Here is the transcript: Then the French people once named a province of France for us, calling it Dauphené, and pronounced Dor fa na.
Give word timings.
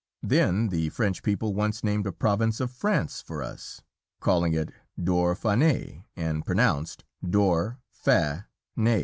Then 0.23 0.69
the 0.69 0.89
French 0.89 1.21
people 1.21 1.53
once 1.53 1.83
named 1.83 2.07
a 2.07 2.11
province 2.11 2.59
of 2.59 2.71
France 2.71 3.21
for 3.21 3.43
us, 3.43 3.83
calling 4.19 4.53
it 4.55 4.71
Dauphené, 4.99 6.05
and 6.15 6.43
pronounced 6.43 7.03
Dor 7.23 7.77
fa 7.91 8.47
na. 8.75 8.97